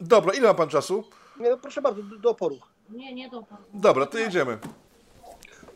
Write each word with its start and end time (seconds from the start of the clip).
Dobra, 0.00 0.34
ile 0.34 0.48
ma 0.48 0.54
pan 0.54 0.68
czasu? 0.68 1.04
Nie, 1.40 1.50
no 1.50 1.56
proszę 1.56 1.82
bardzo, 1.82 2.02
do, 2.02 2.16
do 2.16 2.30
oporu. 2.30 2.58
Nie, 2.90 3.14
nie 3.14 3.28
do 3.30 3.38
oporu. 3.38 3.62
Dobra, 3.74 4.06
to 4.06 4.18
jedziemy. 4.18 4.58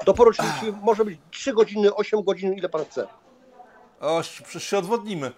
Do 0.07 0.13
oporu, 0.13 0.33
czyli, 0.33 0.49
czyli 0.61 0.73
może 0.83 1.05
być 1.05 1.19
3 1.31 1.53
godziny, 1.53 1.95
8 1.95 2.23
godzin, 2.23 2.55
ile 2.55 2.69
pan 2.69 2.85
chce. 2.85 3.07
O, 4.01 4.21
przecież 4.45 4.65
się 4.65 4.79
odwodnimy. 4.79 5.33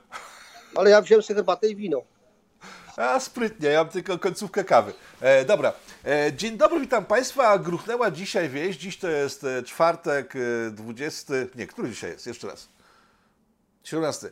Ale 0.75 0.91
ja 0.91 1.03
wziąłem 1.03 1.22
sobie 1.22 1.35
herbatę 1.35 1.69
i 1.69 1.77
wino. 1.77 2.03
A 2.96 3.21
sprytnie, 3.21 3.68
ja 3.68 3.85
mam 3.85 3.93
tylko 3.93 4.18
końcówkę 4.18 4.64
kawy. 4.64 4.93
E, 5.21 5.45
dobra, 5.45 5.73
e, 6.05 6.32
dzień 6.32 6.57
dobry, 6.57 6.80
witam 6.80 7.05
Państwa. 7.05 7.59
Gruchnęła 7.59 8.11
dzisiaj 8.11 8.48
wieść, 8.48 8.80
dziś 8.80 8.98
to 8.98 9.09
jest 9.09 9.45
e, 9.45 9.62
czwartek, 9.62 10.34
e, 10.37 10.71
20, 10.71 11.34
nie, 11.55 11.66
który 11.66 11.89
dzisiaj 11.89 12.11
jest? 12.11 12.27
Jeszcze 12.27 12.46
raz. 12.46 12.68
17. 13.84 14.30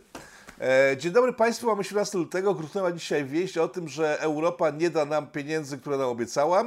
E, 0.61 0.97
Dzień 0.99 1.13
dobry 1.13 1.33
Państwu, 1.33 1.67
mamy 1.67 1.85
17 1.85 2.19
lutego. 2.19 2.55
Gruchnęła 2.55 2.93
dzisiaj 2.93 3.25
wieść 3.25 3.59
o 3.59 3.69
tym, 3.69 3.89
że 3.89 4.21
Europa 4.21 4.71
nie 4.71 4.91
da 4.91 5.05
nam 5.05 5.27
pieniędzy, 5.27 5.79
które 5.79 5.99
nam 5.99 6.09
obiecała. 6.09 6.63
E, 6.63 6.67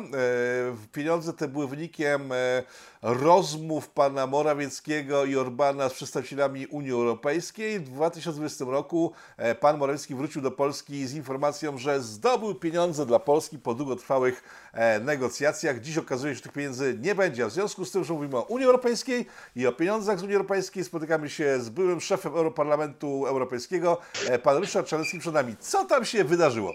Pieniądze 0.94 1.34
te 1.34 1.48
były 1.48 1.68
wynikiem 1.68 2.32
e, 2.32 2.63
rozmów 3.02 3.90
pana 3.90 4.28
Morawieckiego 4.28 5.26
i 5.26 5.36
Orbana 5.36 5.90
z 5.90 5.94
przedstawicielami 5.94 6.68
Unii 6.68 6.92
Europejskiej. 6.92 7.80
W 7.80 7.90
2020 7.90 8.66
roku 8.66 9.12
e, 9.38 9.55
pan 9.55 9.78
Morawiecki 9.78 10.16
wrócił 10.16 10.42
do 10.42 10.52
Polski 10.52 11.08
z 11.08 11.14
informacją, 11.14 11.78
że 11.78 12.02
zdobył 12.02 12.55
pieniądze 12.55 13.05
dla 13.05 13.20
Polski 13.20 13.60
po 13.60 13.74
długotrwałych 13.74 14.44
e, 14.74 15.00
negocjacjach. 15.00 15.82
Dziś 15.82 15.98
okazuje 15.98 16.34
się, 16.34 16.38
że 16.38 16.44
tych 16.44 16.52
pieniędzy 16.52 17.00
nie 17.02 17.16
będzie. 17.16 17.46
W 17.46 17.52
związku 17.52 17.86
z 17.86 17.91
tym, 17.91 18.04
że 18.04 18.14
mówimy 18.14 18.38
o 18.38 18.41
Unii 18.41 18.66
Europejskiej 18.66 19.26
i 19.55 19.68
o 19.68 19.72
pieniądzach 19.72 20.20
z 20.20 20.24
Unii 20.24 20.36
Europejskiej, 20.36 20.84
spotykamy 20.84 21.30
się 21.30 21.60
z 21.60 21.70
byłym 21.70 22.02
szefem 22.02 22.36
Europarlamentu 22.36 23.26
Europejskiego, 23.26 23.98
e, 24.30 24.40
pan 24.40 24.58
Ryszard 24.58 24.88
Czarnecki 24.88 25.20
przed 25.20 25.34
nami. 25.34 25.55
Co 25.60 25.86
tam 25.86 26.05
się 26.05 26.24
wydarzyło? 26.24 26.74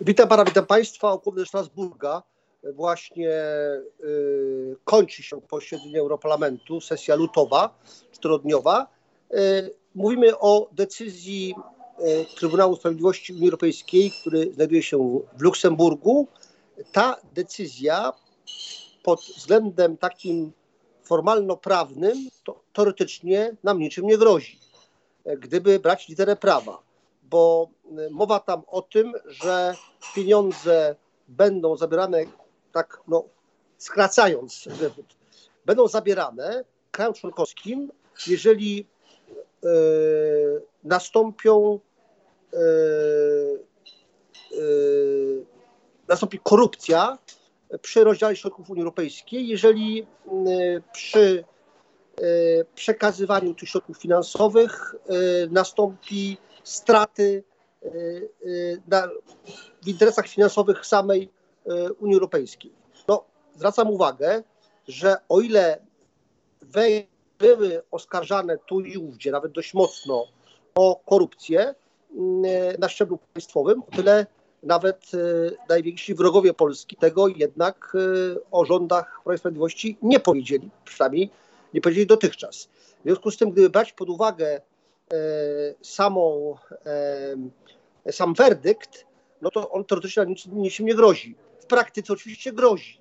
Witam 0.00 0.28
pana, 0.28 0.44
witam 0.44 0.66
państwa. 0.66 1.12
Około 1.12 1.46
Strasburga 1.46 2.22
właśnie 2.72 3.30
y, 4.04 4.76
kończy 4.84 5.22
się 5.22 5.40
posiedzenie 5.40 6.00
Europarlamentu, 6.00 6.80
sesja 6.80 7.14
lutowa, 7.14 7.78
czterodniowa. 8.12 8.86
Y, 9.34 9.74
mówimy 9.94 10.38
o 10.38 10.68
decyzji 10.72 11.54
y, 12.00 12.36
Trybunału 12.36 12.76
Sprawiedliwości 12.76 13.32
Unii 13.32 13.44
Europejskiej, 13.44 14.10
który 14.20 14.52
znajduje 14.52 14.82
się 14.82 15.20
w 15.38 15.42
Luksemburgu. 15.42 16.28
Ta 16.92 17.16
decyzja 17.34 18.12
pod 19.02 19.20
względem 19.20 19.96
takim 19.96 20.52
formalno-prawnym 21.04 22.28
to 22.44 22.60
teoretycznie 22.72 23.56
nam 23.62 23.78
niczym 23.78 24.06
nie 24.06 24.18
grozi, 24.18 24.58
gdyby 25.38 25.80
brać 25.80 26.08
literę 26.08 26.36
prawa, 26.36 26.82
bo 27.22 27.68
mowa 28.10 28.40
tam 28.40 28.62
o 28.66 28.82
tym, 28.82 29.12
że 29.26 29.74
pieniądze 30.14 30.96
będą 31.28 31.76
zabierane, 31.76 32.24
tak 32.74 33.00
no, 33.08 33.24
skracając 33.78 34.68
wywód, 34.68 35.06
będą 35.66 35.88
zabierane 35.88 36.64
krajom 36.90 37.14
członkowskim, 37.14 37.92
jeżeli 38.26 38.86
e, 39.64 39.68
nastąpią 40.84 41.80
e, 42.52 42.58
e, 44.52 44.56
nastąpi 46.08 46.38
korupcja 46.42 47.18
przy 47.82 48.04
rozdziale 48.04 48.36
środków 48.36 48.70
Unii 48.70 48.82
Europejskiej, 48.82 49.48
jeżeli 49.48 50.02
e, 50.02 50.06
przy 50.92 51.44
e, 52.16 52.24
przekazywaniu 52.74 53.54
tych 53.54 53.68
środków 53.68 53.98
finansowych 53.98 54.94
e, 54.94 55.14
nastąpi 55.50 56.36
straty 56.64 57.44
na, 58.88 59.08
w 59.82 59.88
interesach 59.88 60.26
finansowych 60.28 60.86
samej 60.86 61.30
Unii 61.98 62.14
Europejskiej. 62.14 62.72
No, 63.08 63.24
zwracam 63.56 63.90
uwagę, 63.90 64.42
że 64.88 65.16
o 65.28 65.40
ile 65.40 65.78
były 67.38 67.82
oskarżane 67.90 68.58
tu 68.58 68.80
i 68.80 68.96
ówdzie, 68.96 69.30
nawet 69.30 69.52
dość 69.52 69.74
mocno, 69.74 70.26
o 70.74 71.00
korupcję 71.06 71.74
mm, 72.16 72.42
na 72.78 72.88
szczeblu 72.88 73.18
państwowym, 73.34 73.82
o 73.82 73.96
tyle 73.96 74.26
nawet 74.62 75.10
e, 75.14 75.18
najwięksi 75.68 76.14
wrogowie 76.14 76.54
Polski 76.54 76.96
tego 76.96 77.28
jednak 77.28 77.96
o 78.50 78.64
rządach 78.64 79.20
Prawa 79.24 79.34
i 79.34 79.38
Sprawiedliwości 79.38 79.98
nie 80.02 80.20
powiedzieli, 80.20 80.70
przynajmniej 80.84 81.30
nie 81.74 81.80
powiedzieli 81.80 82.06
dotychczas. 82.06 82.68
W 83.00 83.02
związku 83.02 83.30
z 83.30 83.36
tym, 83.36 83.50
gdyby 83.50 83.70
brać 83.70 83.92
pod 83.92 84.10
uwagę 84.10 84.60
samą, 85.82 86.54
sam 88.10 88.34
werdykt, 88.34 89.06
no 89.42 89.50
to 89.50 89.70
on 89.70 89.84
teoretycznie 89.84 90.26
nic, 90.26 90.46
niczym 90.46 90.86
nie 90.86 90.94
grozi. 90.94 91.36
W 91.64 91.66
praktyce 91.66 92.12
oczywiście 92.12 92.52
grozi, 92.52 92.98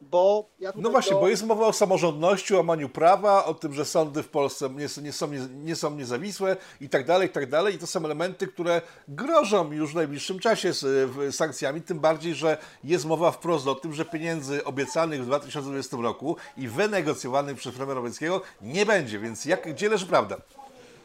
bo 0.00 0.48
ja 0.60 0.72
No 0.76 0.90
właśnie, 0.90 1.12
do- 1.12 1.20
bo 1.20 1.28
jest 1.28 1.46
mowa 1.46 1.66
o 1.66 1.72
samorządności, 1.72 2.54
o 2.54 2.56
łamaniu 2.56 2.88
prawa, 2.88 3.44
o 3.44 3.54
tym, 3.54 3.74
że 3.74 3.84
sądy 3.84 4.22
w 4.22 4.28
Polsce 4.28 4.70
nie, 4.70 4.88
są- 4.88 5.02
nie, 5.02 5.12
są, 5.12 5.26
nie, 5.32 5.38
nie 5.64 5.76
są 5.76 5.90
niezawisłe 5.90 6.56
i 6.80 6.88
tak 6.88 7.06
dalej, 7.06 7.28
i 7.28 7.30
tak 7.30 7.50
dalej. 7.50 7.74
I 7.74 7.78
to 7.78 7.86
są 7.86 8.04
elementy, 8.04 8.46
które 8.46 8.82
grożą 9.08 9.72
już 9.72 9.92
w 9.92 9.94
najbliższym 9.94 10.38
czasie 10.38 10.72
z, 10.72 11.10
w, 11.10 11.32
sankcjami, 11.34 11.82
tym 11.82 12.00
bardziej, 12.00 12.34
że 12.34 12.58
jest 12.84 13.04
mowa 13.04 13.30
wprost 13.30 13.66
o 13.66 13.74
tym, 13.74 13.94
że 13.94 14.04
pieniędzy 14.04 14.64
obiecanych 14.64 15.22
w 15.22 15.26
2020 15.26 15.96
roku 15.96 16.36
i 16.56 16.68
wynegocjowanych 16.68 17.56
przez 17.56 17.74
premiera 17.74 17.94
Morawieckiego 18.00 18.40
nie 18.62 18.86
będzie. 18.86 19.18
Więc 19.18 19.44
jak, 19.44 19.68
gdzie 19.74 19.88
leży 19.88 20.06
prawda? 20.06 20.36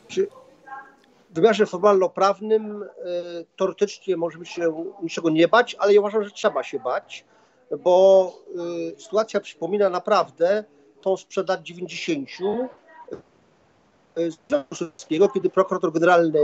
Czy 0.08 0.28
w 1.32 1.34
wymiarze 1.34 1.66
formalno-prawnym 1.66 2.84
e, 2.84 2.88
teoretycznie 3.58 4.18
możemy 4.18 4.46
się 4.46 4.94
niczego 5.04 5.30
nie 5.30 5.48
bać, 5.48 5.76
ale 5.80 5.94
ja 5.94 6.00
uważam, 6.00 6.24
że 6.24 6.32
trzeba 6.32 6.64
się 6.64 6.80
bać, 6.80 7.26
bo 7.84 8.34
e, 8.96 9.02
sytuacja 9.02 9.40
przypomina 9.40 9.90
naprawdę 9.90 10.64
tą 11.02 11.18
sprzed 11.18 11.50
lat 11.50 11.62
90. 11.62 12.30
e, 14.18 14.76
Sowieckiego, 14.76 15.30
kiedy 15.30 15.50
prokurator 15.50 15.92
generalny 15.92 16.40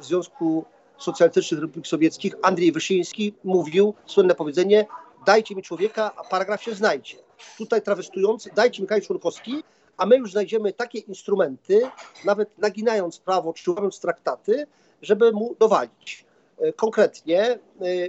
Związku 0.00 0.64
Socjalistycznych 0.98 1.60
Republik 1.60 1.86
Sowieckich 1.86 2.34
Andrzej 2.42 2.72
Wyszyński 2.72 3.34
mówił 3.44 3.94
słynne 4.06 4.34
powiedzenie 4.34 4.86
dajcie 5.26 5.54
mi 5.54 5.62
człowieka, 5.62 6.12
a 6.16 6.24
paragraf 6.24 6.62
się 6.62 6.74
znajdzie. 6.74 7.16
Tutaj 7.58 7.82
trawestując, 7.82 8.48
dajcie 8.54 8.82
mi 8.82 8.88
kraj 8.88 9.02
członkowski, 9.02 9.64
a 9.96 10.06
my 10.06 10.16
już 10.16 10.32
znajdziemy 10.32 10.72
takie 10.72 10.98
instrumenty, 10.98 11.90
nawet 12.24 12.58
naginając 12.58 13.18
prawo 13.18 13.52
czy 13.52 13.70
łamiąc 13.70 14.00
traktaty, 14.00 14.66
żeby 15.02 15.32
mu 15.32 15.56
dowalić. 15.58 16.24
E, 16.58 16.72
Konkretnie, 16.72 17.42
e, 17.42 17.58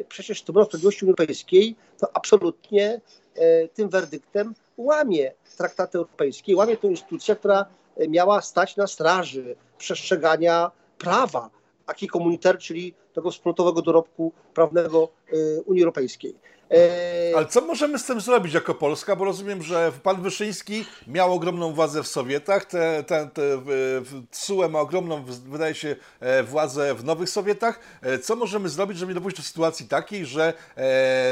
przecież 0.09 0.41
Trybunał 0.41 0.65
Sprawiedliwości 0.65 1.05
Unii 1.05 1.11
Europejskiej 1.11 1.75
to 1.97 2.07
absolutnie 2.13 3.01
e, 3.35 3.67
tym 3.67 3.89
werdyktem 3.89 4.55
łamie 4.77 5.33
traktaty 5.57 5.97
europejskie, 5.97 6.55
łamie 6.55 6.77
tę 6.77 6.87
instytucję, 6.87 7.35
która 7.35 7.65
miała 8.09 8.41
stać 8.41 8.75
na 8.75 8.87
straży 8.87 9.55
przestrzegania 9.77 10.71
prawa, 10.97 11.49
aki 11.87 12.07
komunitaire, 12.07 12.59
czyli 12.59 12.93
tego 13.17 13.31
wspólnotowego 13.31 13.81
dorobku 13.81 14.31
prawnego 14.53 15.09
e, 15.33 15.61
Unii 15.61 15.83
Europejskiej. 15.83 16.35
E, 16.71 17.37
Ale 17.37 17.45
co 17.45 17.61
możemy 17.61 17.99
z 17.99 18.05
tym 18.05 18.21
zrobić 18.21 18.53
jako 18.53 18.73
Polska? 18.73 19.15
Bo 19.15 19.25
rozumiem, 19.25 19.63
że 19.63 19.91
pan 20.03 20.21
Wyszyński 20.21 20.85
miał 21.07 21.33
ogromną 21.33 21.73
władzę 21.73 22.03
w 22.03 22.07
Sowietach, 22.07 22.65
te, 22.65 23.03
te, 23.03 23.29
TSUE 24.31 24.69
ma 24.69 24.79
ogromną, 24.79 25.23
wydaje 25.25 25.75
się, 25.75 25.95
e, 26.19 26.43
władzę 26.43 26.95
w 26.95 27.03
nowych 27.03 27.29
Sowietach. 27.29 27.79
E, 28.01 28.19
Co 28.19 28.35
możemy 28.35 28.69
zrobić, 28.69 28.97
żeby 28.97 29.09
nie 29.11 29.15
dopuścić 29.15 29.41
do 29.41 29.47
sytuacji 29.47 29.87
takiej, 29.87 30.25
że 30.25 30.53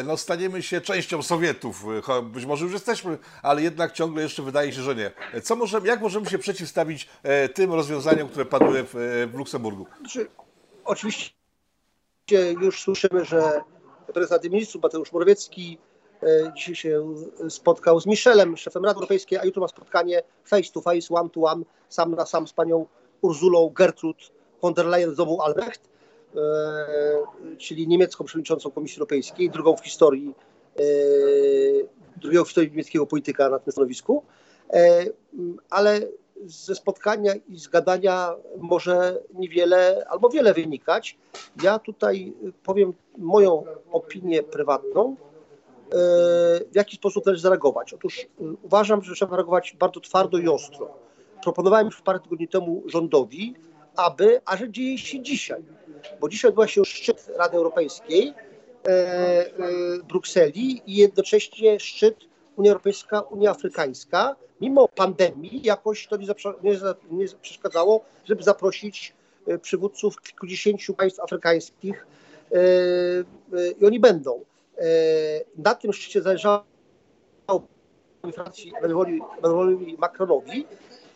no, 0.06 0.17
staniemy 0.17 0.63
się 0.63 0.81
częścią 0.81 1.22
Sowietów? 1.22 1.85
Być 2.23 2.46
może 2.46 2.63
już 2.63 2.73
jesteśmy, 2.73 3.17
ale 3.44 3.62
jednak 3.62 3.91
ciągle 3.91 4.23
jeszcze 4.23 4.44
wydaje 4.44 4.73
się, 4.73 4.81
że 4.81 4.96
nie. 4.96 5.12
Co 5.41 5.56
możemy, 5.56 5.88
jak 5.88 6.02
możemy 6.02 6.25
się 6.29 6.38
przeciwstawić 6.38 7.09
tym 7.53 7.73
rozwiązaniom, 7.73 8.29
które 8.29 8.46
padły 8.46 8.84
w, 8.84 8.90
w 9.34 9.38
Luksemburgu? 9.38 9.85
Znaczy, 10.00 10.28
oczywiście 10.85 11.45
już 12.62 12.81
słyszymy, 12.81 13.26
że 13.26 13.61
prezes 14.14 14.32
Rady 14.32 14.50
Ministrów 14.50 14.84
Mateusz 14.84 15.11
Morawiecki 15.11 15.78
e, 16.23 16.53
dzisiaj 16.58 16.76
się 16.76 17.16
spotkał 17.50 18.00
z 18.00 18.05
Michelem, 18.05 18.58
szefem 18.58 18.85
Rady 18.85 18.96
Europejskiej, 18.96 19.38
a 19.38 19.46
jutro 19.46 19.61
ma 19.61 19.67
spotkanie 19.67 20.22
face 20.46 20.72
to 20.73 20.82
face, 20.82 21.14
one 21.14 21.29
to 21.29 21.41
one, 21.41 21.66
sam 21.90 22.16
na 22.16 22.26
sam 22.26 22.47
z 22.47 22.53
panią 22.53 22.85
Urzulą 23.22 23.70
Gertrud 23.70 24.32
von 24.61 24.73
der 24.73 24.85
Leyen 24.85 25.11
z 25.11 25.16
domu 25.16 25.41
Albrecht, 25.41 25.90
e, 26.35 27.58
czyli 27.58 27.88
niemiecką 27.88 28.23
przewodniczącą 28.23 28.72
Komisji 28.72 29.00
Europejskiej, 29.00 29.50
drugą 29.50 29.78
w 29.78 29.84
historii, 29.84 30.34
e, 30.79 30.82
drugiego 32.17 32.46
w 32.46 32.47
historii 32.47 32.70
niemieckiego 32.70 33.05
polityka 33.05 33.50
na 33.50 33.59
tym 33.59 33.72
stanowisku. 33.72 34.23
Ale 35.70 36.02
ze 36.46 36.76
spotkania 36.76 37.34
i 37.49 37.59
z 37.59 37.67
gadania 37.67 38.35
może 38.58 39.20
niewiele 39.34 40.05
albo 40.09 40.29
wiele 40.29 40.53
wynikać. 40.53 41.17
Ja 41.64 41.79
tutaj 41.79 42.34
powiem 42.64 42.93
moją 43.17 43.64
opinię 43.91 44.43
prywatną, 44.43 45.16
e, 45.16 45.96
w 46.72 46.76
jaki 46.76 46.96
sposób 46.96 47.26
należy 47.26 47.41
zareagować. 47.41 47.93
Otóż 47.93 48.20
e, 48.20 48.26
uważam, 48.64 49.03
że 49.03 49.16
trzeba 49.16 49.35
reagować 49.35 49.76
bardzo 49.79 49.99
twardo 49.99 50.37
i 50.37 50.47
ostro. 50.47 50.93
Proponowałem 51.43 51.85
już 51.85 52.02
parę 52.02 52.20
tygodni 52.20 52.47
temu 52.47 52.84
rządowi, 52.85 53.55
aby, 53.96 54.41
a 54.46 54.58
że 54.58 54.72
dzieje 54.72 54.97
się 54.97 55.22
dzisiaj, 55.22 55.64
bo 56.20 56.29
dzisiaj 56.29 56.49
odbywa 56.49 56.67
się 56.67 56.85
szczyt 56.85 57.31
Rady 57.38 57.58
Europejskiej 57.58 58.34
Brukseli 60.08 60.81
i 60.85 60.96
jednocześnie 60.96 61.79
szczyt 61.79 62.16
Unia 62.55 62.72
Europejska, 62.72 63.22
Unia 63.22 63.52
Afrykańska. 63.52 64.35
Mimo 64.61 64.87
pandemii 64.87 65.61
jakoś 65.63 66.07
to 66.07 66.17
nie, 66.17 66.28
nie, 67.11 67.25
przeszkadzało, 67.41 68.05
żeby 68.25 68.43
zaprosić 68.43 69.13
przywódców 69.61 70.22
kilkudziesięciu 70.22 70.93
państw 70.93 71.19
afrykańskich 71.19 72.07
i 73.79 73.85
oni 73.85 73.99
będą. 73.99 74.46
Na 75.57 75.75
tym 75.75 75.93
szczycie 75.93 76.22
zależało 76.22 76.63
Francji 78.34 78.73
Emmanuelowi 78.78 79.97
Macronowi. 79.97 80.66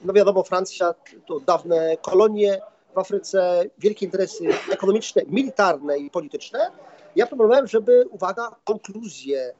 No 0.04 0.14
wiadomo, 0.14 0.44
Francja 0.44 0.96
to 1.28 1.40
dawne 1.40 1.98
kolonie 2.02 2.62
w 2.96 2.98
Afryce, 2.98 3.64
wielkie 3.78 4.06
interesy 4.06 4.44
ekonomiczne, 4.72 5.22
militarne 5.28 5.98
i 5.98 6.10
polityczne. 6.10 6.72
Ja 7.16 7.28
proponowałem, 7.28 7.68
żeby, 7.68 8.06
uwaga, 8.10 8.56
konkluzje 8.64 9.40
e, 9.40 9.50
e, 9.50 9.54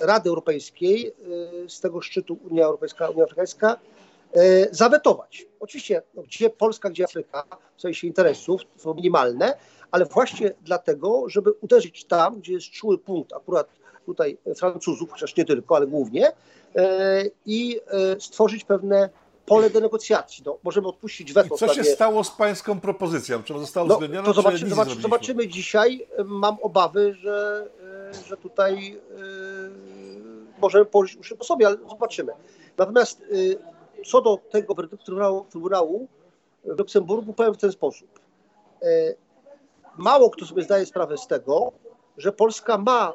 Rady 0.00 0.28
Europejskiej 0.28 1.08
e, 1.08 1.68
z 1.68 1.80
tego 1.80 2.00
szczytu 2.00 2.38
Unia 2.50 2.64
Europejska, 2.64 3.08
Unia 3.08 3.24
Afrykańska 3.24 3.78
zawetować. 4.70 5.46
Oczywiście, 5.60 6.02
no, 6.14 6.22
gdzie 6.22 6.50
Polska, 6.50 6.90
gdzie 6.90 7.04
Afryka, 7.04 7.44
w 7.76 7.80
sensie 7.80 8.06
interesów, 8.06 8.60
są 8.76 8.94
minimalne, 8.94 9.56
ale 9.90 10.04
właśnie 10.04 10.54
dlatego, 10.62 11.28
żeby 11.28 11.52
uderzyć 11.52 12.04
tam, 12.04 12.40
gdzie 12.40 12.52
jest 12.52 12.66
czuły 12.66 12.98
punkt 12.98 13.32
akurat 13.32 13.68
tutaj 14.06 14.38
Francuzów, 14.56 15.10
chociaż 15.10 15.36
nie 15.36 15.44
tylko, 15.44 15.76
ale 15.76 15.86
głównie, 15.86 16.32
e, 16.76 17.24
i 17.46 17.80
e, 17.86 18.20
stworzyć 18.20 18.64
pewne 18.64 19.08
pole 19.46 19.70
do 19.70 19.80
negocjacji. 19.80 20.42
No, 20.46 20.58
możemy 20.62 20.88
odpuścić 20.88 21.32
weto. 21.32 21.54
I 21.54 21.58
co 21.58 21.74
się 21.74 21.84
stało 21.84 22.24
z 22.24 22.30
pańską 22.30 22.80
propozycją? 22.80 23.42
Czy 23.42 23.58
zostało 23.58 23.86
no, 23.86 23.94
uwzględnione, 23.94 24.26
to 24.26 24.34
zobaczy, 24.34 24.68
zobaczy, 24.68 25.00
zobaczymy 25.00 25.48
dzisiaj. 25.48 26.06
Mam 26.24 26.56
obawy, 26.62 27.14
że, 27.14 27.66
e, 27.82 27.85
że 28.26 28.36
tutaj 28.36 29.00
możemy 30.58 30.84
położyć 30.84 31.16
uszy 31.16 31.36
po 31.36 31.44
sobie, 31.44 31.66
ale 31.66 31.76
zobaczymy. 31.90 32.32
Natomiast 32.78 33.24
co 34.06 34.20
do 34.20 34.38
tego 34.50 34.74
werdyktu 34.74 35.04
Trybunału, 35.50 36.08
w 36.64 36.78
Luksemburgu 36.78 37.32
powiem 37.32 37.54
w 37.54 37.58
ten 37.58 37.72
sposób. 37.72 38.08
Mało 39.96 40.30
kto 40.30 40.46
sobie 40.46 40.62
zdaje 40.62 40.86
sprawę 40.86 41.18
z 41.18 41.26
tego, 41.26 41.72
że 42.16 42.32
Polska 42.32 42.78
ma 42.78 43.12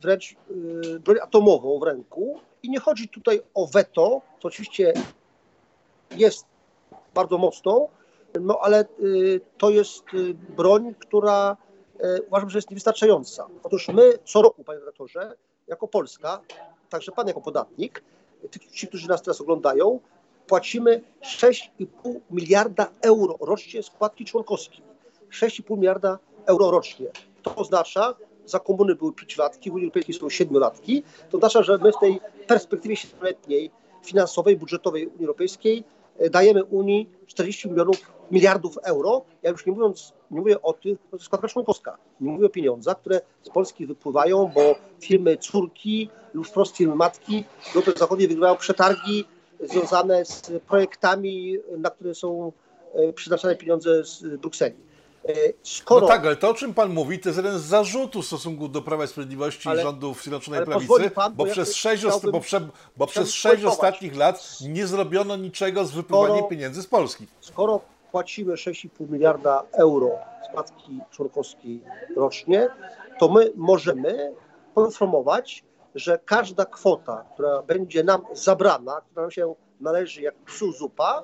wręcz 0.00 0.36
broń 1.04 1.16
atomową 1.22 1.78
w 1.78 1.82
ręku 1.82 2.40
i 2.62 2.70
nie 2.70 2.80
chodzi 2.80 3.08
tutaj 3.08 3.42
o 3.54 3.66
weto, 3.66 4.20
to 4.40 4.48
oczywiście 4.48 4.92
jest 6.10 6.46
bardzo 7.14 7.38
mocną, 7.38 7.88
no 8.40 8.58
ale 8.62 8.84
to 9.58 9.70
jest 9.70 10.04
broń, 10.56 10.94
która 10.98 11.56
uważam, 12.28 12.50
że 12.50 12.58
jest 12.58 12.70
niewystarczająca. 12.70 13.46
Otóż 13.62 13.88
my 13.88 14.18
co 14.24 14.42
roku, 14.42 14.64
panie 14.64 14.78
redaktorze, 14.78 15.36
jako 15.66 15.88
Polska, 15.88 16.40
także 16.88 17.12
pan 17.12 17.26
jako 17.26 17.40
podatnik, 17.40 18.02
ci, 18.72 18.88
którzy 18.88 19.08
nas 19.08 19.22
teraz 19.22 19.40
oglądają, 19.40 20.00
płacimy 20.46 21.02
6,5 21.22 22.20
miliarda 22.30 22.90
euro 23.00 23.38
rocznie 23.40 23.82
składki 23.82 24.24
członkowskie. 24.24 24.82
6,5 25.30 25.76
miliarda 25.76 26.18
euro 26.46 26.70
rocznie. 26.70 27.06
To 27.42 27.54
oznacza, 27.54 28.14
za 28.46 28.58
komuny 28.58 28.94
były 28.94 29.12
pięciolatki, 29.12 29.70
w 29.70 29.74
Unii 29.74 29.84
Europejskiej 29.84 30.14
są 30.14 30.30
siedmiolatki, 30.30 31.02
to 31.30 31.36
oznacza, 31.36 31.62
że 31.62 31.78
my 31.78 31.92
w 31.92 31.98
tej 32.00 32.20
perspektywie 32.46 32.96
siedmioletniej 32.96 33.70
finansowej, 34.04 34.56
budżetowej 34.56 35.06
Unii 35.06 35.20
Europejskiej 35.20 35.78
e, 35.78 36.01
dajemy 36.30 36.64
Unii 36.64 37.10
40 37.26 37.70
milionów, 37.70 37.96
miliardów 38.30 38.78
euro. 38.82 39.24
Ja 39.42 39.50
już 39.50 39.66
nie 39.66 39.72
mówiąc, 39.72 40.12
nie 40.30 40.40
mówię 40.40 40.62
o 40.62 40.72
tych, 40.72 40.98
to 41.10 41.16
jest 41.16 41.24
składka 41.24 41.48
członkowska, 41.48 41.98
nie 42.20 42.32
mówię 42.32 42.46
o 42.46 42.50
pieniądzach, 42.50 43.00
które 43.00 43.20
z 43.42 43.50
Polski 43.50 43.86
wypływają, 43.86 44.50
bo 44.54 44.74
firmy 45.00 45.36
córki 45.36 46.10
lub 46.34 46.46
wprost 46.46 46.76
firmy 46.76 46.94
matki 46.94 47.44
w 47.60 47.76
Europie 47.76 47.98
Zachodniej 47.98 48.28
wygrywają 48.28 48.56
przetargi 48.56 49.24
związane 49.60 50.24
z 50.24 50.50
projektami, 50.66 51.58
na 51.78 51.90
które 51.90 52.14
są 52.14 52.52
e, 52.94 53.12
przeznaczane 53.12 53.56
pieniądze 53.56 54.04
z 54.04 54.36
Brukseli. 54.36 54.76
E, 55.28 55.34
skoro... 55.62 56.00
No 56.00 56.06
tak, 56.06 56.26
ale 56.26 56.36
to 56.36 56.50
o 56.50 56.54
czym 56.54 56.74
Pan 56.74 56.92
mówi, 56.92 57.18
to 57.18 57.28
jest 57.28 57.36
jeden 57.36 57.58
z 57.58 57.62
zarzutów 57.62 58.24
w 58.24 58.26
stosunku 58.26 58.68
do 58.68 58.82
Prawa 58.82 59.04
i 59.04 59.08
Sprawiedliwości 59.08 59.68
ale, 59.68 59.80
i 59.80 59.84
rządów 59.84 60.22
Zjednoczonej 60.22 60.64
Prawicy, 60.64 61.10
pan, 61.10 61.32
bo, 61.32 61.36
bo, 61.36 61.46
ja 61.46 61.52
przez 61.52 61.74
sześć, 61.74 62.04
bo, 62.32 62.40
prze, 62.40 62.68
bo 62.96 63.06
przez 63.06 63.30
sześć 63.30 63.64
ostatnich 63.64 64.16
lat 64.16 64.58
nie 64.68 64.86
zrobiono 64.86 65.36
niczego 65.36 65.84
z 65.84 65.90
wypływaniem 65.90 66.44
pieniędzy 66.48 66.82
z 66.82 66.86
Polski. 66.86 67.26
Skoro 67.40 67.80
płacimy 68.12 68.54
6,5 68.54 69.10
miliarda 69.10 69.62
euro 69.72 70.10
składki 70.48 70.98
członkowskiej 71.10 71.80
rocznie, 72.16 72.68
to 73.18 73.28
my 73.28 73.52
możemy 73.56 74.32
poinformować, 74.74 75.64
że 75.94 76.18
każda 76.24 76.64
kwota, 76.64 77.24
która 77.34 77.62
będzie 77.62 78.04
nam 78.04 78.22
zabrana, 78.32 79.00
która 79.00 79.22
nam 79.22 79.30
się 79.30 79.54
należy 79.80 80.22
jak 80.22 80.34
psu 80.34 80.72
zupa, 80.72 81.22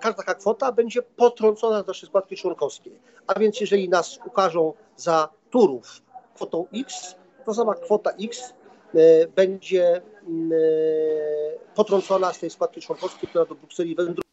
każda 0.00 0.22
taka 0.22 0.34
kwota 0.34 0.72
będzie 0.72 1.02
potrącona 1.02 1.82
z 1.82 1.86
naszej 1.86 2.08
składki 2.08 2.36
członkowskiej. 2.36 2.98
A 3.26 3.38
więc 3.38 3.60
jeżeli 3.60 3.88
nas 3.88 4.18
ukażą 4.26 4.72
za 4.96 5.28
turów 5.50 6.02
kwotą 6.34 6.66
X, 6.74 7.14
to 7.46 7.54
sama 7.54 7.74
kwota 7.74 8.10
X 8.10 8.54
e, 8.94 9.26
będzie 9.26 10.02
mm, 10.28 10.50
potrącona 11.74 12.32
z 12.32 12.38
tej 12.38 12.50
składki 12.50 12.80
członkowskiej, 12.80 13.28
która 13.28 13.44
do 13.44 13.54
Brukseli 13.54 13.94
wędruje. 13.94 14.26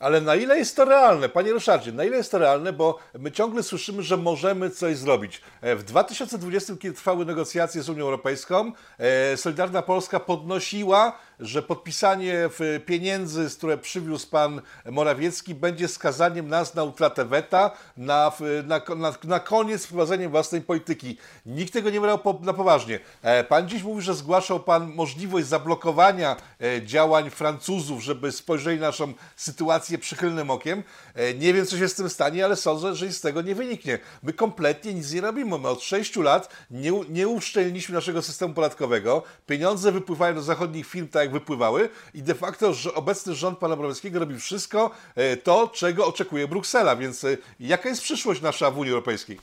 Ale 0.00 0.20
na 0.20 0.34
ile 0.34 0.58
jest 0.58 0.76
to 0.76 0.84
realne, 0.84 1.28
panie 1.28 1.52
Ryszardzie, 1.52 1.92
na 1.92 2.04
ile 2.04 2.16
jest 2.16 2.30
to 2.30 2.38
realne, 2.38 2.72
bo 2.72 2.98
my 3.18 3.32
ciągle 3.32 3.62
słyszymy, 3.62 4.02
że 4.02 4.16
możemy 4.16 4.70
coś 4.70 4.96
zrobić. 4.96 5.42
E, 5.60 5.76
w 5.76 5.82
2020, 5.82 6.76
kiedy 6.76 6.94
trwały 6.94 7.24
negocjacje 7.24 7.82
z 7.82 7.88
Unią 7.88 8.04
Europejską, 8.04 8.72
e, 8.98 9.36
Solidarna 9.36 9.82
Polska 9.82 10.20
podnosiła, 10.20 11.18
że 11.40 11.62
podpisanie 11.62 12.48
pieniędzy, 12.86 13.48
które 13.58 13.78
przywiózł 13.78 14.30
pan 14.30 14.62
Morawiecki, 14.90 15.54
będzie 15.54 15.88
skazaniem 15.88 16.48
nas 16.48 16.74
na 16.74 16.84
utratę 16.84 17.24
weta, 17.24 17.70
na, 17.96 18.32
na, 18.64 18.80
na, 18.96 19.14
na 19.24 19.40
koniec 19.40 19.86
wprowadzeniem 19.86 20.30
własnej 20.30 20.60
polityki. 20.60 21.16
Nikt 21.46 21.72
tego 21.72 21.90
nie 21.90 22.00
brał 22.00 22.18
na 22.40 22.52
poważnie. 22.52 23.00
E, 23.22 23.44
pan 23.44 23.68
dziś 23.68 23.82
mówi, 23.82 24.02
że 24.02 24.14
zgłaszał 24.14 24.60
pan 24.60 24.92
możliwość 24.94 25.46
zablokowania 25.46 26.36
działań 26.84 27.30
Francuzów, 27.30 28.02
żeby 28.02 28.32
spojrzeli 28.32 28.80
na 28.80 28.90
naszą 28.90 29.14
sytuację 29.36 29.98
przychylnym 29.98 30.50
okiem. 30.50 30.82
E, 31.14 31.34
nie 31.34 31.54
wiem, 31.54 31.66
co 31.66 31.78
się 31.78 31.88
z 31.88 31.94
tym 31.94 32.10
stanie, 32.10 32.44
ale 32.44 32.56
sądzę, 32.56 32.94
że 32.94 33.12
z 33.12 33.20
tego 33.20 33.42
nie 33.42 33.54
wyniknie. 33.54 33.98
My 34.22 34.32
kompletnie 34.32 34.94
nic 34.94 35.12
nie 35.12 35.20
robimy. 35.20 35.58
My 35.58 35.68
od 35.68 35.82
6 35.82 36.16
lat 36.16 36.54
nie, 36.70 36.92
nie 37.08 37.28
uszczelniliśmy 37.28 37.94
naszego 37.94 38.22
systemu 38.22 38.54
podatkowego. 38.54 39.22
Pieniądze 39.46 39.92
wypływają 39.92 40.34
do 40.34 40.42
zachodnich 40.42 40.86
firm 40.86 41.08
tak, 41.08 41.22
jak 41.22 41.29
wypływały 41.30 41.88
i 42.14 42.22
de 42.22 42.34
facto 42.34 42.72
że 42.72 42.94
obecny 42.94 43.34
rząd 43.34 43.58
pana 43.58 43.76
Morawieckiego 43.76 44.18
robi 44.18 44.36
wszystko 44.36 44.90
e, 45.14 45.36
to, 45.36 45.68
czego 45.68 46.06
oczekuje 46.06 46.48
Bruksela. 46.48 46.96
Więc 46.96 47.24
e, 47.24 47.36
jaka 47.60 47.88
jest 47.88 48.02
przyszłość 48.02 48.42
nasza 48.42 48.70
w 48.70 48.78
Unii 48.78 48.92
Europejskiej? 48.92 49.38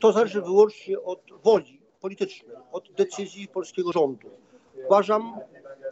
To 0.00 0.12
zależy 0.12 0.42
wyłącznie 0.42 1.00
od 1.00 1.20
woli 1.44 1.80
politycznej, 2.00 2.50
od 2.72 2.92
decyzji 2.92 3.48
polskiego 3.48 3.92
rządu. 3.92 4.30
Uważam, 4.86 5.40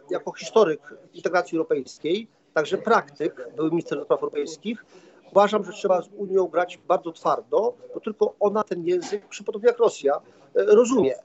jako 0.09 0.33
historyk 0.33 0.81
integracji 1.13 1.57
europejskiej, 1.57 2.27
Także 2.53 2.77
praktyk, 2.77 3.47
były 3.55 3.69
minister 3.69 4.03
spraw 4.03 4.19
europejskich, 4.19 4.85
uważam, 5.31 5.63
że 5.63 5.71
trzeba 5.71 6.01
z 6.01 6.09
Unią 6.17 6.47
grać 6.47 6.79
bardzo 6.87 7.11
twardo, 7.11 7.73
bo 7.93 7.99
tylko 7.99 8.33
ona 8.39 8.63
ten 8.63 8.85
język, 8.87 9.23
podobnie 9.45 9.67
jak 9.67 9.79
Rosja, 9.79 10.13
e, 10.55 10.65
rozumie. 10.65 11.15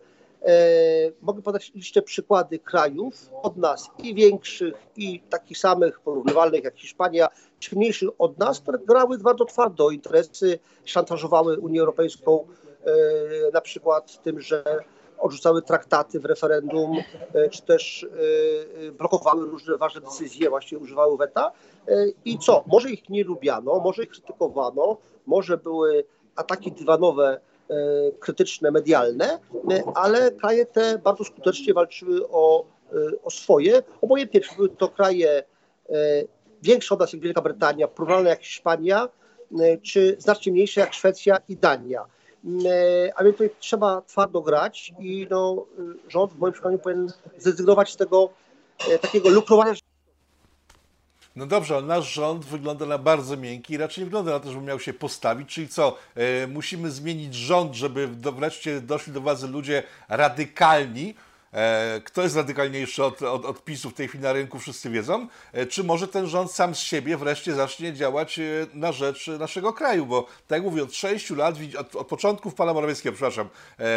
E, 0.43 1.13
mogę 1.21 1.43
podać 1.43 1.73
jeszcze 1.75 2.03
przykłady 2.03 2.59
krajów 2.59 3.31
od 3.43 3.57
nas 3.57 3.91
i 3.99 4.15
większych, 4.15 4.75
i 4.97 5.21
takich 5.21 5.59
samych, 5.59 6.01
porównywalnych 6.01 6.65
jak 6.65 6.77
Hiszpania, 6.77 7.29
czy 7.59 7.77
mniejszych 7.77 8.09
od 8.19 8.39
nas, 8.39 8.61
które 8.61 8.79
grały 8.79 9.19
bardzo 9.19 9.45
twardo 9.45 9.91
interesy, 9.91 10.59
szantażowały 10.85 11.59
Unię 11.59 11.81
Europejską 11.81 12.47
e, 12.85 12.93
na 13.53 13.61
przykład 13.61 14.23
tym, 14.23 14.41
że 14.41 14.65
odrzucały 15.19 15.63
traktaty 15.63 16.21
w 16.21 16.25
referendum, 16.25 16.97
e, 17.35 17.49
czy 17.49 17.63
też 17.63 18.07
blokowały 18.99 19.47
różne 19.47 19.77
ważne 19.77 20.01
decyzje, 20.01 20.51
właśnie 20.51 20.79
używały 20.79 21.17
weta. 21.17 21.53
I 22.25 22.39
co? 22.39 22.65
Może 22.67 22.91
ich 22.91 23.09
nie 23.09 23.25
lubiano, 23.25 23.81
może 23.81 24.03
ich 24.03 24.09
krytykowano, 24.09 24.97
może 25.27 25.57
były 25.59 26.05
ataki 26.37 26.73
dywanowe 26.73 27.41
krytyczne, 28.21 28.71
medialne, 28.71 29.39
ale 29.95 30.31
kraje 30.31 30.67
te 30.67 30.99
bardzo 30.99 31.25
skutecznie 31.25 31.75
walczyły 31.75 32.29
o, 32.29 32.65
o 33.25 33.31
swoje. 33.31 33.83
Obojętnie, 34.01 34.41
czy 34.41 34.57
były 34.57 34.69
to 34.69 34.89
kraje 34.89 35.43
większe 36.63 36.95
od 36.95 37.01
nas 37.01 37.13
jak 37.13 37.23
Wielka 37.23 37.43
Brytania, 37.43 37.89
porównane 37.89 38.31
jak 38.31 38.43
Hiszpania, 38.43 39.09
czy 39.83 40.17
znacznie 40.19 40.53
mniejsze 40.53 40.81
jak 40.81 40.95
Szwecja 40.95 41.39
i 41.49 41.57
Dania. 41.57 42.05
E, 42.47 43.13
a 43.17 43.25
więc 43.25 43.37
tutaj 43.37 43.51
trzeba 43.59 44.03
twardo 44.03 44.43
grać 44.43 44.93
i 44.99 45.27
no, 45.31 45.67
rząd 46.09 46.33
w 46.33 46.39
moim 46.39 46.53
przekonaniu 46.53 46.79
powinien 46.79 47.13
zrezygnować 47.39 47.93
z 47.93 47.97
tego 47.97 48.31
e, 48.91 48.99
takiego 48.99 49.29
lukrowania. 49.29 49.75
No 51.37 51.47
dobrze, 51.47 51.77
ale 51.77 51.87
nasz 51.87 52.13
rząd 52.13 52.45
wygląda 52.45 52.87
na 52.87 52.99
bardzo 52.99 53.37
miękki 53.37 53.75
i 53.75 53.77
raczej 53.77 54.03
nie 54.03 54.05
wygląda 54.05 54.31
na 54.33 54.41
to, 54.41 54.53
żeby 54.53 54.65
miał 54.65 54.81
się 54.81 54.93
postawić. 54.93 55.49
Czyli 55.49 55.69
co, 55.69 55.97
e, 56.15 56.47
musimy 56.47 56.91
zmienić 56.91 57.35
rząd, 57.35 57.75
żeby 57.75 58.09
wreszcie 58.09 58.81
doszli 58.81 59.13
do 59.13 59.21
władzy 59.21 59.49
ludzie 59.49 59.83
radykalni, 60.09 61.15
kto 62.05 62.23
jest 62.23 62.37
radykalniejszy 62.37 63.05
od, 63.05 63.23
od, 63.23 63.45
od 63.45 63.65
PiSu 63.65 63.91
w 63.91 63.95
tej 63.95 64.09
chwili 64.09 64.25
na 64.25 64.33
rynku, 64.33 64.59
wszyscy 64.59 64.91
wiedzą. 64.91 65.29
E, 65.53 65.67
czy 65.67 65.85
może 65.85 66.09
ten 66.09 66.27
rząd 66.27 66.53
sam 66.53 66.75
z 66.75 66.79
siebie 66.79 67.17
wreszcie 67.17 67.55
zacznie 67.55 67.93
działać 67.93 68.39
e, 68.39 68.43
na 68.75 68.93
rzecz 68.93 69.27
naszego 69.27 69.73
kraju? 69.73 70.07
Bo 70.07 70.23
tak 70.23 70.57
jak 70.57 70.63
mówię, 70.63 70.83
od 70.83 70.95
6 70.95 71.31
lat, 71.31 71.55
od, 71.79 71.97
od 71.97 72.07
początków 72.07 72.55
pana 72.55 72.75
Morawieckiego, 72.75 73.13
przepraszam, 73.13 73.49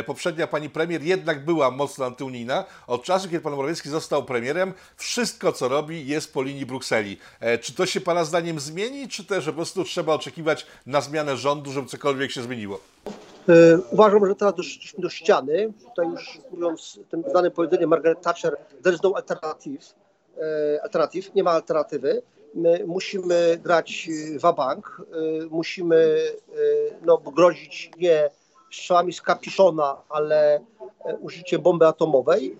poprzednia 0.06 0.48
pani 0.48 0.70
premier 0.70 1.04
jednak 1.04 1.46
była 1.46 1.72
mocno 1.72 2.06
antyunijna. 2.06 2.66
Od 2.88 3.04
czasu, 3.04 3.30
kiedy 3.30 3.42
pan 3.42 3.56
Morawiecki 3.56 3.90
został 3.90 4.24
premierem, 4.24 4.74
wszystko 4.98 5.52
co 5.52 5.68
robi 5.68 6.08
jest 6.08 6.34
po 6.34 6.44
linii 6.44 6.66
Brukseli. 6.66 7.18
Czy 7.62 7.74
to 7.74 7.86
się 7.86 8.02
pana 8.02 8.24
zdaniem 8.24 8.60
zmieni, 8.60 9.08
czy 9.08 9.26
też 9.26 9.46
po 9.46 9.54
prostu 9.54 9.84
trzeba 9.84 10.14
oczekiwać 10.14 10.66
na 10.86 11.02
zmianę 11.02 11.38
rządu, 11.38 11.72
żeby 11.72 11.88
cokolwiek 11.88 12.32
się 12.32 12.42
zmieniło? 12.42 12.80
E, 13.50 13.80
uważam, 13.92 14.26
że 14.28 14.36
teraz 14.36 14.56
doszliśmy 14.56 15.02
do 15.02 15.10
ściany. 15.10 15.74
Tutaj 15.86 16.08
już 16.08 16.40
mówiąc 16.52 17.00
tym 17.10 17.24
znanym 17.30 17.52
powiedzeniem 17.52 17.90
Margaret 17.90 18.22
Thatcher, 18.22 18.58
there 18.84 18.96
is 18.96 19.04
no 19.04 19.14
alternative. 19.16 19.96
E, 20.38 20.84
alternative, 20.84 21.36
nie 21.36 21.44
ma 21.44 21.52
alternatywy. 21.52 22.22
My 22.54 22.84
musimy 22.88 23.60
grać 23.64 24.10
e, 24.90 25.46
musimy 25.50 26.18
no, 27.02 27.18
grozić 27.18 27.92
nie 27.98 28.30
strzałami 28.72 29.14
z 29.14 29.22
kapiszona, 29.22 30.02
ale 30.10 30.60
użyciem 31.20 31.62
bomby 31.62 31.88
atomowej. 31.88 32.58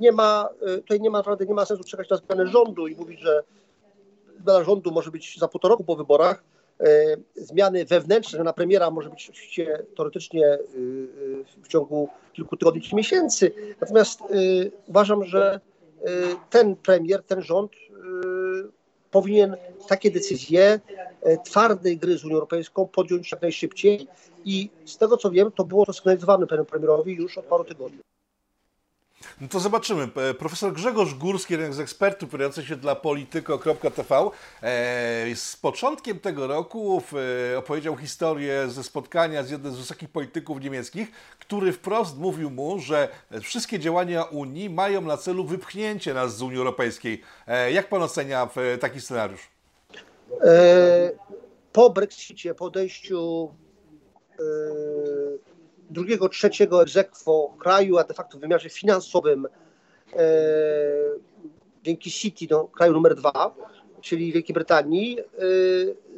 Nie 0.00 0.12
ma, 0.12 0.48
tutaj 0.76 1.00
nie 1.00 1.10
ma 1.10 1.22
nie 1.48 1.54
ma 1.54 1.64
sensu 1.64 1.84
czekać 1.84 2.08
na 2.10 2.16
zmianę 2.16 2.46
rządu 2.46 2.86
i 2.86 2.96
mówić, 2.96 3.20
że 3.20 3.42
zmiana 4.42 4.64
rządu 4.64 4.90
może 4.90 5.10
być 5.10 5.38
za 5.38 5.48
półtora 5.48 5.72
roku 5.72 5.84
po 5.84 5.96
wyborach 5.96 6.42
zmiany 7.36 7.84
wewnętrzne 7.84 8.44
na 8.44 8.52
premiera 8.52 8.90
może 8.90 9.10
być 9.10 9.30
oczywiście 9.30 9.82
teoretycznie 9.96 10.46
e, 10.46 10.58
w 11.62 11.68
ciągu 11.68 12.08
kilku 12.32 12.56
tygodni 12.56 12.82
czy 12.82 12.96
miesięcy. 12.96 13.52
Natomiast 13.80 14.20
e, 14.20 14.24
uważam, 14.86 15.24
że 15.24 15.60
ten 16.50 16.76
premier, 16.76 17.22
ten 17.22 17.42
rząd 17.42 17.72
powinien 19.10 19.56
takie 19.88 20.10
decyzje 20.10 20.80
twardej 21.44 21.98
gry 21.98 22.18
z 22.18 22.24
Unią 22.24 22.34
Europejską 22.34 22.86
podjąć 22.86 23.32
jak 23.32 23.42
najszybciej 23.42 24.08
i 24.44 24.70
z 24.84 24.96
tego 24.96 25.16
co 25.16 25.30
wiem, 25.30 25.52
to 25.52 25.64
było 25.64 25.86
to 25.86 25.92
sygnalizowane 25.92 26.46
panu 26.46 26.64
premierowi 26.64 27.14
już 27.14 27.38
od 27.38 27.44
paru 27.44 27.64
tygodni. 27.64 27.98
No 29.40 29.48
to 29.48 29.60
zobaczymy. 29.60 30.08
Profesor 30.38 30.72
Grzegorz 30.72 31.14
Górski, 31.14 31.52
jeden 31.52 31.72
z 31.72 31.80
ekspertów 31.80 32.30
prowadzący 32.30 32.68
się 32.68 32.76
dla 32.76 32.94
polityko.tv, 32.94 34.30
e, 34.62 35.36
z 35.36 35.56
początkiem 35.56 36.20
tego 36.20 36.46
roku 36.46 37.02
e, 37.52 37.58
opowiedział 37.58 37.96
historię 37.96 38.68
ze 38.68 38.84
spotkania 38.84 39.42
z 39.42 39.50
jednym 39.50 39.72
z 39.72 39.78
wysokich 39.78 40.08
polityków 40.08 40.60
niemieckich, 40.60 41.12
który 41.38 41.72
wprost 41.72 42.18
mówił 42.18 42.50
mu, 42.50 42.78
że 42.78 43.08
wszystkie 43.42 43.78
działania 43.78 44.24
Unii 44.24 44.70
mają 44.70 45.00
na 45.00 45.16
celu 45.16 45.44
wypchnięcie 45.44 46.14
nas 46.14 46.36
z 46.36 46.42
Unii 46.42 46.58
Europejskiej. 46.58 47.22
E, 47.46 47.72
jak 47.72 47.88
pan 47.88 48.02
ocenia 48.02 48.48
taki 48.80 49.00
scenariusz? 49.00 49.50
Po 51.72 51.90
Brexicie, 51.90 52.54
po 52.54 52.64
odejściu 52.64 53.50
drugiego, 55.92 56.28
trzeciego 56.28 56.82
egzekwo 56.82 57.54
kraju, 57.58 57.98
a 57.98 58.04
de 58.04 58.14
facto 58.14 58.38
w 58.38 58.40
wymiarze 58.40 58.68
finansowym 58.68 59.46
e, 60.12 60.18
dzięki 61.82 62.10
City, 62.10 62.46
no, 62.50 62.64
kraju 62.64 62.92
numer 62.92 63.14
dwa, 63.14 63.54
czyli 64.00 64.32
Wielkiej 64.32 64.54
Brytanii, 64.54 65.20
e, 65.20 65.24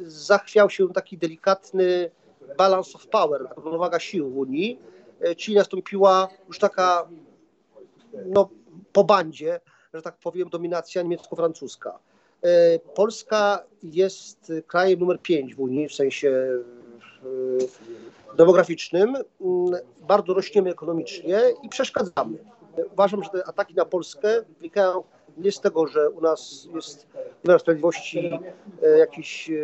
zachwiał 0.01 0.69
się 0.69 0.93
taki 0.93 1.17
delikatny 1.17 2.11
balance 2.57 2.91
of 2.95 3.07
power, 3.07 3.47
równowaga 3.55 3.99
sił 3.99 4.29
w 4.29 4.37
Unii, 4.37 4.79
e, 5.19 5.35
czyli 5.35 5.57
nastąpiła 5.57 6.27
już 6.47 6.59
taka 6.59 7.07
no, 8.25 8.49
po 8.93 9.03
bandzie, 9.03 9.59
że 9.93 10.01
tak 10.01 10.17
powiem, 10.17 10.49
dominacja 10.49 11.01
niemiecko-francuska. 11.01 11.99
E, 12.41 12.79
Polska 12.79 13.63
jest 13.83 14.51
krajem 14.67 14.99
numer 14.99 15.21
5 15.21 15.55
w 15.55 15.59
Unii, 15.59 15.89
w 15.89 15.95
sensie 15.95 16.47
demograficznym, 18.35 19.15
mm, 19.41 19.81
bardzo 20.07 20.33
rośniemy 20.33 20.69
ekonomicznie 20.69 21.39
i 21.63 21.69
przeszkadzamy. 21.69 22.37
Uważam, 22.93 23.23
że 23.23 23.29
te 23.29 23.47
ataki 23.47 23.73
na 23.73 23.85
Polskę 23.85 24.41
wynikają 24.57 25.03
nie 25.37 25.51
z 25.51 25.61
tego, 25.61 25.87
że 25.87 26.09
u 26.09 26.21
nas 26.21 26.67
jest 26.75 27.07
wymiar 27.43 27.59
sprawiedliwości 27.59 28.39
e, 28.83 28.97
jakiś 28.97 29.49
e, 29.49 29.53
e, 29.53 29.57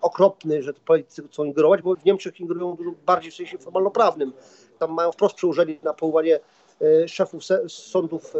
okropny, 0.00 0.62
że 0.62 0.72
politycy 0.72 1.28
chcą 1.28 1.44
ingerować, 1.44 1.82
bo 1.82 1.96
w 1.96 2.04
Niemczech 2.04 2.40
ingerują 2.40 2.76
dużo 2.76 2.90
bardziej 3.06 3.30
w 3.30 3.34
sensie 3.34 3.58
formalno-prawnym. 3.58 4.32
Tam 4.78 4.92
mają 4.92 5.12
wprost 5.12 5.34
przełożenie 5.34 5.76
na 5.82 5.94
powołanie 5.94 6.40
szefów 7.06 7.42
sądów 7.68 8.34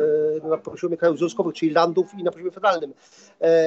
e, 0.45 0.49
na 0.49 0.57
poziomie 0.57 0.97
krajów 0.97 1.19
związkowych, 1.19 1.55
czyli 1.55 1.73
landów 1.73 2.15
i 2.19 2.25
na 2.25 2.31
poziomie 2.31 2.51
federalnym. 2.51 2.95
E, 3.41 3.65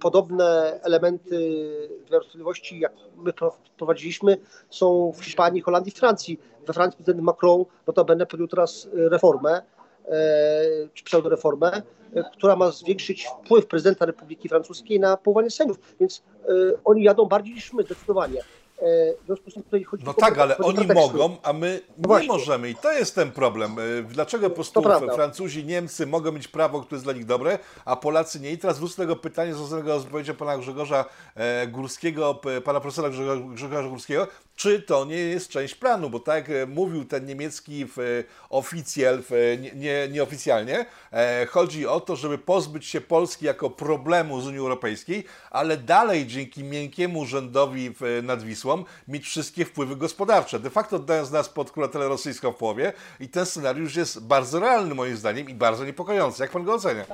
podobne 0.00 0.80
elementy 0.82 1.66
sprawiedliwości, 2.06 2.80
jak 2.80 2.92
my 3.16 3.32
prowadziliśmy, 3.76 4.36
są 4.70 5.12
w 5.12 5.24
Hiszpanii, 5.24 5.62
Holandii, 5.62 5.92
Francji. 5.92 6.40
We 6.66 6.72
Francji 6.72 6.96
prezydent 6.96 7.24
Macron 7.24 7.64
notabene 7.86 8.26
podjął 8.26 8.48
teraz 8.48 8.88
reformę, 8.94 9.62
czy 10.94 11.04
pseudoreformę, 11.04 11.82
która 12.32 12.56
ma 12.56 12.70
zwiększyć 12.70 13.26
wpływ 13.26 13.66
prezydenta 13.66 14.06
Republiki 14.06 14.48
Francuskiej 14.48 15.00
na 15.00 15.16
powołanie 15.16 15.50
sędziów. 15.50 15.78
Więc 16.00 16.22
oni 16.84 17.02
jadą 17.02 17.24
bardziej 17.24 17.54
niż 17.54 17.72
my, 17.72 17.82
zdecydowanie. 17.82 18.42
E, 18.82 19.14
w 19.22 19.26
związku 19.26 19.50
z 19.50 19.54
tym 19.54 19.62
tutaj 19.62 19.84
chodzi 19.84 20.04
No 20.04 20.14
tak, 20.14 20.38
ale 20.38 20.58
oni 20.58 20.86
mogą, 20.86 21.36
a 21.42 21.52
my 21.52 21.80
no 21.98 22.20
nie 22.20 22.26
możemy. 22.26 22.70
I 22.70 22.74
to 22.74 22.92
jest 22.92 23.14
ten 23.14 23.32
problem. 23.32 23.76
E, 23.78 24.02
dlaczego 24.02 24.50
po 24.50 24.54
prostu 24.54 24.82
Francuzi, 25.14 25.64
Niemcy 25.64 26.06
mogą 26.06 26.32
mieć 26.32 26.48
prawo, 26.48 26.80
które 26.80 26.96
jest 26.96 27.06
dla 27.06 27.12
nich 27.12 27.24
dobre, 27.24 27.58
a 27.84 27.96
Polacy 27.96 28.40
nie? 28.40 28.50
I 28.50 28.58
teraz 28.58 28.78
wrócę 28.78 28.96
do 28.96 29.02
tego 29.02 29.16
pytania 29.16 29.54
związanego 29.54 30.00
z 30.00 30.04
wypowiedzią 30.04 30.34
pana 30.34 30.58
Grzegorza 30.58 31.04
e, 31.34 31.66
Górskiego, 31.66 32.40
pana 32.64 32.80
profesora 32.80 33.10
Grzegorza 33.54 33.88
Górskiego, 33.88 34.26
czy 34.62 34.82
to 34.82 35.04
nie 35.04 35.16
jest 35.16 35.48
część 35.48 35.74
planu, 35.74 36.10
bo 36.10 36.20
tak 36.20 36.48
jak 36.48 36.68
mówił 36.68 37.04
ten 37.04 37.26
niemiecki 37.26 37.86
oficjal, 38.50 39.22
nie, 39.74 40.08
nieoficjalnie, 40.08 40.86
chodzi 41.48 41.86
o 41.86 42.00
to, 42.00 42.16
żeby 42.16 42.38
pozbyć 42.38 42.86
się 42.86 43.00
Polski 43.00 43.46
jako 43.46 43.70
problemu 43.70 44.40
z 44.40 44.46
Unii 44.46 44.58
Europejskiej, 44.58 45.24
ale 45.50 45.76
dalej 45.76 46.26
dzięki 46.26 46.64
miękkiemu 46.64 47.26
rządowi 47.26 47.94
nad 48.22 48.42
Wisłą 48.42 48.84
mieć 49.08 49.24
wszystkie 49.24 49.64
wpływy 49.64 49.96
gospodarcze, 49.96 50.60
de 50.60 50.70
facto 50.70 50.96
oddając 50.96 51.30
nas 51.30 51.48
pod 51.48 51.70
kuratelę 51.70 52.08
rosyjską 52.08 52.52
w 52.52 52.56
połowie 52.56 52.92
i 53.20 53.28
ten 53.28 53.46
scenariusz 53.46 53.96
jest 53.96 54.26
bardzo 54.26 54.60
realny 54.60 54.94
moim 54.94 55.16
zdaniem 55.16 55.48
i 55.48 55.54
bardzo 55.54 55.84
niepokojący. 55.84 56.42
Jak 56.42 56.50
pan 56.50 56.64
go 56.64 56.74
ocenia? 56.74 57.04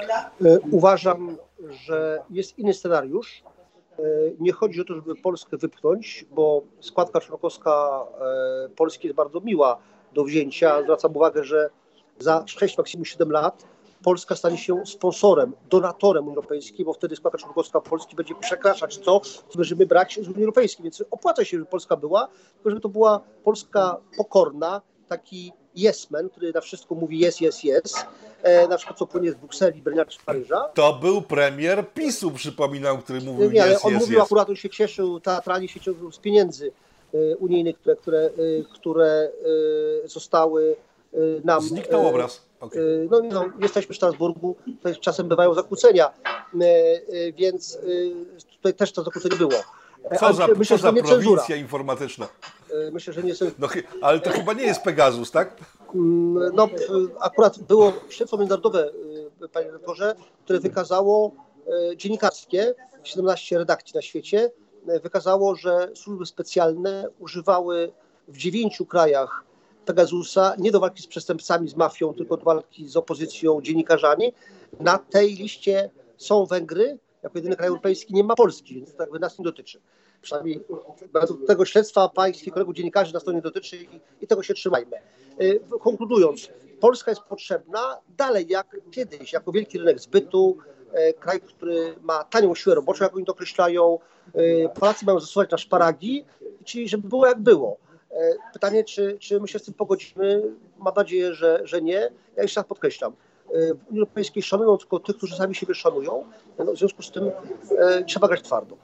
E, 0.45 0.59
uważam, 0.71 1.37
że 1.71 2.23
jest 2.31 2.59
inny 2.59 2.75
scenariusz. 2.75 3.43
E, 3.99 4.03
nie 4.41 4.53
chodzi 4.53 4.81
o 4.81 4.85
to, 4.85 4.95
żeby 4.95 5.15
Polskę 5.15 5.57
wypchnąć, 5.57 6.27
bo 6.31 6.63
składka 6.81 7.21
członkowska 7.21 8.05
e, 8.21 8.69
Polski 8.69 9.07
jest 9.07 9.17
bardzo 9.17 9.41
miła 9.41 9.79
do 10.15 10.25
wzięcia. 10.25 10.83
Zwracam 10.83 11.17
uwagę, 11.17 11.45
że 11.45 11.71
za 12.19 12.45
6, 12.47 12.79
maksimum 12.79 13.05
7 13.05 13.31
lat 13.31 13.65
Polska 14.03 14.37
stanie 14.37 14.59
się 14.59 14.87
sponsorem, 14.87 15.53
donatorem 15.71 16.25
Unii 16.25 16.37
Europejskiej, 16.37 16.85
bo 16.85 16.93
wtedy 16.93 17.17
składka 17.17 17.39
członkowska 17.39 17.81
Polski 17.81 18.17
będzie 18.17 18.35
przekraczać 18.35 18.99
to, 18.99 19.21
co 19.21 19.57
będziemy 19.57 19.87
brać 19.87 20.19
z 20.23 20.29
Unii 20.29 20.41
Europejskiej. 20.41 20.83
Więc 20.83 21.05
opłaca 21.11 21.45
się, 21.45 21.57
żeby 21.57 21.71
Polska 21.71 21.97
była, 21.97 22.29
tylko 22.55 22.71
żeby 22.71 22.81
to 22.81 22.89
była 22.89 23.21
Polska 23.45 23.97
pokorna, 24.17 24.83
taki 25.09 25.53
yes 25.77 26.11
man, 26.11 26.29
który 26.29 26.53
na 26.53 26.61
wszystko 26.61 26.95
mówi 26.95 27.27
yes, 27.27 27.41
yes, 27.41 27.65
yes. 27.65 28.07
E, 28.43 28.69
na 28.69 28.77
przykład 28.77 28.99
co 28.99 29.07
płynie 29.07 29.33
z 29.33 29.35
Brukseli, 29.35 29.83
Berlina 29.83 30.05
czy 30.05 30.19
Paryża. 30.27 30.69
To 30.75 30.93
był 30.95 31.23
premier 31.23 31.93
PiSu, 31.95 32.31
przypominał, 32.31 32.99
który 32.99 33.21
mówił 33.21 33.51
nie, 33.51 33.63
ale 33.63 33.75
yes, 33.75 33.85
on 33.85 33.93
yes, 33.95 34.01
mówił 34.01 34.19
yes. 34.19 34.25
akurat, 34.25 34.49
on 34.49 34.57
się 34.57 34.71
cieszył, 34.71 35.21
teatralnie 35.21 35.69
się 35.69 35.81
cieszył 35.81 36.13
z 36.13 36.19
pieniędzy 36.19 36.73
e, 37.15 37.37
unijnych, 37.37 37.79
które, 37.79 37.97
które, 37.97 38.19
e, 38.19 38.31
które 38.75 39.31
zostały 40.05 40.77
nam... 41.45 41.63
Zniknął 41.63 42.09
obraz. 42.09 42.43
Okay. 42.61 43.09
No, 43.11 43.21
no, 43.21 43.45
jesteśmy 43.61 43.93
w 43.93 43.97
Strasburgu, 43.97 44.57
czasem 45.01 45.29
bywają 45.29 45.55
zakłócenia, 45.55 46.11
więc 47.35 47.79
tutaj 48.57 48.75
też 48.75 48.93
to 48.93 49.03
zakłócenie 49.03 49.37
było. 49.37 49.53
Co 50.21 50.33
za, 50.33 50.47
myślę, 50.47 50.79
co 50.79 50.83
za 50.83 50.93
prowincja 50.93 51.57
informatyczna? 51.57 52.29
Myślę, 52.93 53.13
że 53.13 53.23
nie 53.23 53.35
są... 53.35 53.47
No, 53.59 53.69
ale 54.03 54.21
to 54.21 54.31
chyba 54.31 54.53
nie 54.53 54.65
jest 54.65 54.83
Pegasus, 54.83 55.31
tak? 55.31 55.57
Mm, 55.95 56.55
no, 56.55 56.69
akurat 57.21 57.59
było 57.59 57.93
śledztwo 58.09 58.37
międzynarodowe, 58.37 58.91
panie 59.53 59.67
redaktorze, 59.67 60.15
które 60.45 60.61
wykazało 60.61 61.33
dziennikarskie, 61.97 62.75
17 63.05 63.59
redakcji 63.59 63.93
na 63.95 64.03
świecie, 64.03 64.51
wykazało, 65.03 65.55
że 65.55 65.91
służby 65.95 66.27
specjalne 66.27 67.09
używały 67.19 67.93
w 68.29 68.37
dziewięciu 68.37 68.87
krajach 68.87 69.45
Pegasusa 69.89 70.55
nie 70.59 70.71
do 70.71 70.81
walki 70.81 71.03
z 71.03 71.07
przestępcami, 71.07 71.69
z 71.69 71.77
mafią, 71.77 72.15
tylko 72.15 72.37
do 72.37 72.45
walki 72.45 72.89
z 72.89 72.97
opozycją, 72.97 73.63
dziennikarzami. 73.63 74.33
Na 74.81 74.99
tej 74.99 75.35
liście 75.35 75.91
są 76.17 76.47
Węgry, 76.47 76.99
jako 77.23 77.39
jedyny 77.39 77.57
kraj 77.57 77.69
europejski 77.69 78.15
nie 78.15 78.25
ma 78.25 78.35
Polski, 78.35 78.75
więc 78.75 78.95
to 78.95 79.03
jakby 79.03 79.19
nas 79.19 79.39
nie 79.39 79.45
dotyczy. 79.45 79.81
Przynajmniej 80.23 80.65
tego 81.47 81.65
śledztwa 81.65 82.09
pańskich 82.09 82.53
kolegów 82.53 82.75
dziennikarzy 82.75 83.15
nas 83.15 83.25
to 83.25 83.33
nie 83.33 83.43
dotyczy 83.43 83.77
i, 83.77 84.01
i 84.21 84.27
tego 84.27 84.43
się 84.43 84.55
trzymajmy. 84.55 84.97
Y, 85.41 85.61
Konkludując, 85.81 86.49
Polska 86.81 87.11
jest 87.11 87.21
potrzebna 87.23 87.99
dalej 88.19 88.47
jak 88.49 88.77
kiedyś, 88.91 89.33
jako 89.33 89.53
wielki 89.53 89.79
rynek 89.79 90.01
zbytu, 90.01 90.59
e, 90.93 91.13
kraj, 91.13 91.41
który 91.41 91.95
ma 92.03 92.25
tanią 92.25 92.55
siłę 92.55 92.75
roboczą, 92.75 93.05
jak 93.05 93.17
oni 93.17 93.25
to 93.25 93.33
określają. 93.33 93.99
E, 94.35 94.69
Polacy 94.69 95.05
mają 95.05 95.21
zasuwać 95.21 95.51
na 95.51 95.59
szparagi, 95.59 96.25
czyli 96.65 96.89
żeby 96.89 97.09
było 97.09 97.27
jak 97.27 97.41
było. 97.41 97.77
Pytanie, 98.53 98.85
czy, 98.85 99.19
czy 99.21 99.41
my 99.41 99.49
się 99.49 99.59
z 99.59 99.63
tym 99.63 99.75
pogodzimy? 99.75 100.43
Mam 100.79 100.95
nadzieję, 100.95 101.35
że, 101.35 101.61
że 101.65 101.83
nie. 101.83 102.11
Ja 102.37 102.43
jeszcze 102.43 102.61
raz 102.61 102.69
podkreślam. 102.69 103.13
W 103.49 103.89
Unii 103.89 104.01
Europejskiej 104.01 104.43
szanują 104.43 104.77
tylko 104.77 104.99
tych, 104.99 105.17
którzy 105.17 105.37
sami 105.37 105.55
siebie 105.55 105.75
szanują. 105.75 106.25
No, 106.59 106.73
w 106.73 106.79
związku 106.79 107.03
z 107.03 107.11
tym 107.11 107.31
e, 107.79 108.05
trzeba 108.05 108.29
grać 108.29 108.43
twardo. 108.43 108.77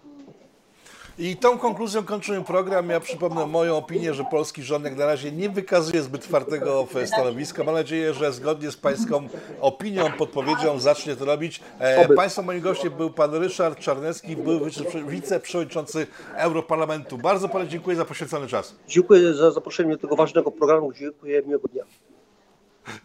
I 1.18 1.37
tą 1.37 1.59
konkluzją 1.59 2.04
kończymy 2.04 2.44
program. 2.44 2.90
Ja 2.90 3.00
przypomnę 3.00 3.47
moją 3.47 3.76
opinię, 3.76 4.14
że 4.14 4.25
polski 4.25 4.62
rząd 4.62 4.85
jak 4.85 4.97
na 4.97 5.06
razie 5.06 5.33
nie 5.33 5.49
wykazuje 5.50 6.02
zbyt 6.02 6.23
twardego 6.23 6.87
stanowiska. 7.06 7.64
Mam 7.64 7.75
nadzieję, 7.75 8.14
że 8.14 8.33
zgodnie 8.33 8.71
z 8.71 8.76
pańską 8.76 9.28
opinią, 9.61 10.12
podpowiedzią 10.12 10.78
zacznie 10.78 11.16
to 11.16 11.25
robić. 11.25 11.61
E, 11.80 12.04
Oby. 12.04 12.14
Państwa 12.14 12.42
moim 12.42 12.61
gościem 12.61 12.92
był 12.92 13.11
pan 13.11 13.35
Ryszard 13.35 13.78
Czarnecki, 13.78 14.37
był 14.37 14.64
wice- 14.64 15.04
wiceprzewodniczący 15.09 16.06
Europarlamentu. 16.37 17.18
Bardzo 17.18 17.49
panu 17.49 17.66
dziękuję 17.66 17.97
za 17.97 18.04
poświęcony 18.04 18.47
czas. 18.47 18.75
Dziękuję 18.88 19.35
za 19.35 19.50
zaproszenie 19.50 19.90
do 19.92 19.99
tego 19.99 20.16
ważnego 20.16 20.50
programu. 20.50 20.92
Dziękuję. 20.92 21.42
Miłego 21.42 21.68
dnia. 21.68 21.83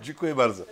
Dziękuję 0.02 0.36
bardzo. 0.36 0.64